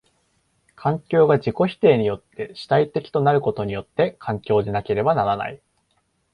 [0.75, 5.61] 環境が自己否定によって主体的となることによって環境でなければならない。